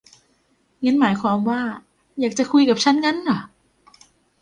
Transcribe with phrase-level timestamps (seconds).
[0.83, 1.61] งั้นหมายความว่า
[2.19, 3.39] อยากจะคุยกับฉันงั้นหรอ